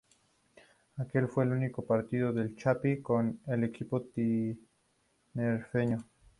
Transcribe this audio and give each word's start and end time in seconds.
Aquel 0.97 1.27
fue 1.27 1.43
el 1.43 1.51
último 1.51 1.85
partido 1.85 2.33
del 2.33 2.55
"Chapi" 2.55 3.03
con 3.03 3.39
el 3.45 3.63
equipo 3.63 4.01
tinerfeño. 4.01 6.03